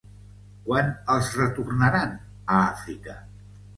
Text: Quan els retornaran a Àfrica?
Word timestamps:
Quan 0.69 0.87
els 1.15 1.29
retornaran 1.41 2.17
a 2.55 2.59
Àfrica? 2.71 3.19